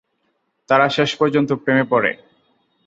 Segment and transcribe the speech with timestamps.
[0.69, 2.11] তারা শেষ পর্যন্ত প্রেমে পড়ে।